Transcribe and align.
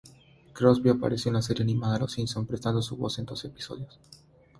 Crosby 0.53 0.89
apareció 0.89 1.29
en 1.29 1.35
la 1.35 1.43
serie 1.43 1.61
animada 1.61 1.99
"Los 1.99 2.13
Simpson", 2.13 2.47
prestando 2.47 2.81
su 2.81 2.97
voz 2.97 3.19
en 3.19 3.25
dos 3.25 3.45
episodios. 3.45 3.99